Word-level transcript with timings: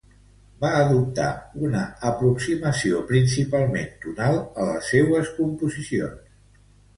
Va 0.61 0.69
adoptar 0.77 1.25
una 1.67 1.81
aproximació 2.11 3.01
principalment 3.11 3.93
tonal 4.07 4.41
a 4.65 4.67
les 4.71 4.89
seues 4.95 5.31
composicions. 5.37 6.27